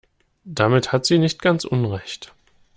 Damit 0.45 0.91
hat 0.91 1.05
sie 1.05 1.19
nicht 1.19 1.43
ganz 1.43 1.63
Unrecht. 1.63 2.33